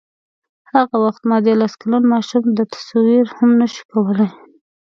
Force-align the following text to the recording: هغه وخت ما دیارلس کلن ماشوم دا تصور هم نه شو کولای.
هغه 0.73 0.95
وخت 1.05 1.21
ما 1.29 1.37
دیارلس 1.45 1.73
کلن 1.81 2.03
ماشوم 2.11 2.43
دا 2.57 2.63
تصور 2.75 3.25
هم 3.37 3.49
نه 3.59 3.67
شو 3.73 3.83
کولای. 3.91 4.29